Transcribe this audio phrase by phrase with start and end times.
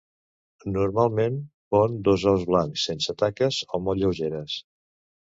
[0.77, 1.35] Normalment
[1.75, 4.57] pon dos ous blancs, sense taques o molt lleugeres.